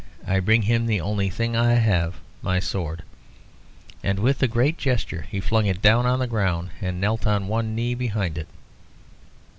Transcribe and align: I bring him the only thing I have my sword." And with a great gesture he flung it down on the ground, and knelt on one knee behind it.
I 0.25 0.39
bring 0.39 0.63
him 0.63 0.87
the 0.87 0.99
only 0.99 1.29
thing 1.29 1.55
I 1.55 1.75
have 1.75 2.15
my 2.41 2.59
sword." 2.59 3.03
And 4.03 4.17
with 4.17 4.41
a 4.41 4.47
great 4.47 4.79
gesture 4.79 5.27
he 5.29 5.39
flung 5.39 5.67
it 5.67 5.79
down 5.79 6.07
on 6.07 6.17
the 6.17 6.25
ground, 6.25 6.71
and 6.81 6.99
knelt 6.99 7.27
on 7.27 7.47
one 7.47 7.75
knee 7.75 7.93
behind 7.93 8.39
it. 8.39 8.47